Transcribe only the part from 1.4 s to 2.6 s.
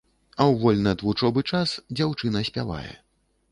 час дзяўчына